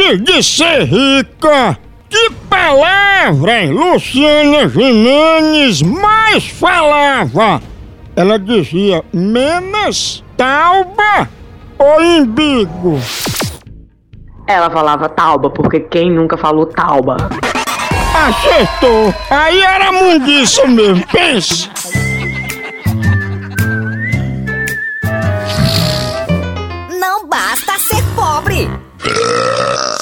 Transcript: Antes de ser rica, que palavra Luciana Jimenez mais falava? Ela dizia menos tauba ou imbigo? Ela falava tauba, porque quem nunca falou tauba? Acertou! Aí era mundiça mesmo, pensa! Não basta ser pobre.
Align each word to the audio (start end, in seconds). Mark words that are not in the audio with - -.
Antes 0.00 0.20
de 0.22 0.42
ser 0.42 0.84
rica, 0.84 1.78
que 2.08 2.30
palavra 2.48 3.66
Luciana 3.70 4.66
Jimenez 4.66 5.82
mais 5.82 6.48
falava? 6.48 7.60
Ela 8.16 8.38
dizia 8.38 9.04
menos 9.12 10.24
tauba 10.38 11.28
ou 11.78 12.00
imbigo? 12.00 12.98
Ela 14.46 14.70
falava 14.70 15.06
tauba, 15.06 15.50
porque 15.50 15.80
quem 15.80 16.10
nunca 16.10 16.38
falou 16.38 16.64
tauba? 16.64 17.16
Acertou! 18.14 19.14
Aí 19.28 19.60
era 19.60 19.92
mundiça 19.92 20.66
mesmo, 20.66 21.06
pensa! 21.08 21.68
Não 26.98 27.28
basta 27.28 27.78
ser 27.78 28.02
pobre. 28.16 28.89